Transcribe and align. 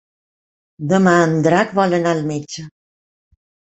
Demà 0.93 1.13
en 1.27 1.37
Drac 1.47 1.75
vol 1.81 1.95
anar 2.01 2.17
al 2.17 2.25
metge. 2.33 2.67